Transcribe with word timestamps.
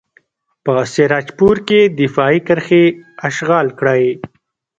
په 0.63 0.73
سراج 0.93 1.27
پور 1.37 1.55
کې 1.67 1.79
دفاعي 1.99 2.39
کرښې 2.47 2.83
اشغال 3.27 3.67
کړئ. 3.79 4.03